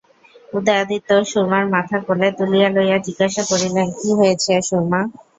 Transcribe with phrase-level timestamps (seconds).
[0.53, 5.01] উদয়াদিত্য সুরমার মাথা কোলে তুলিয়া লইয়া জিজ্ঞাসা করিলেন, কী হইয়াছে সুরমা?